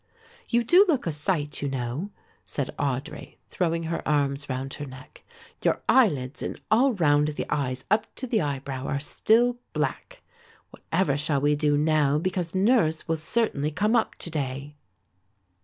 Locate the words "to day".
14.15-14.75